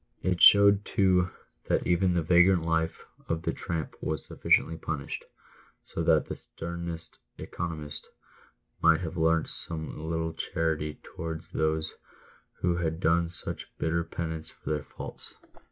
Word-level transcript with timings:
It 0.23 0.41
showed, 0.41 0.83
todf 0.83 1.29
that 1.65 1.85
even 1.85 2.15
the 2.15 2.23
vagrant 2.23 2.63
life 2.63 3.05
of 3.29 3.43
the 3.43 3.53
tramp 3.53 3.93
was 4.01 4.25
sufficiently 4.25 4.75
punished, 4.75 5.23
so 5.85 6.01
that 6.01 6.25
the 6.25 6.35
sternest" 6.35 7.19
economist" 7.37 8.09
might 8.81 9.01
have 9.01 9.15
learnt 9.15 9.47
some 9.49 10.09
little 10.09 10.33
charity 10.33 10.97
towards 11.03 11.49
those 11.49 11.93
who 12.61 12.77
had 12.77 12.99
done 12.99 13.29
such 13.29 13.77
bitter 13.77 14.03
penance 14.03 14.49
for 14.49 14.71
their 14.71 14.83
faults. 14.83 15.35